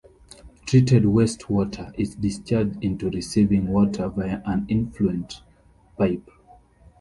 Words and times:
Treated 0.65 1.03
wastewater 1.03 1.93
is 1.95 2.15
discharged 2.15 2.83
into 2.83 3.11
receiving 3.11 3.67
water 3.67 4.09
via 4.09 4.41
an 4.47 4.65
effluent 4.67 5.43
pipe. 5.95 6.27